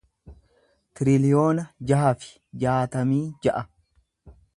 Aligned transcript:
tiriliyoona 0.99 1.65
jaha 1.91 2.13
fi 2.23 2.31
jaatamii 2.65 3.21
ja'a 3.45 3.63